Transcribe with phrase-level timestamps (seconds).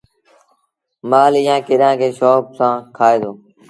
[1.09, 3.31] مآل ايٚئآݩ ڪڏآݩ کي شوڪ سآݩ کآئي دو۔